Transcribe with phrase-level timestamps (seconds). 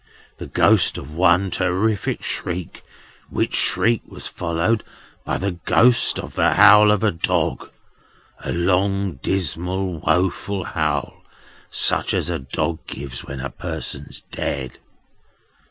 [0.39, 2.81] The ghost of one terrific shriek,
[3.29, 4.83] which shriek was followed
[5.25, 7.69] by the ghost of the howl of a dog:
[8.39, 11.23] a long, dismal, woeful howl,
[11.69, 14.79] such as a dog gives when a person's dead.